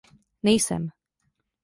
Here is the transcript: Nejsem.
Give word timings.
Nejsem. 0.47 0.87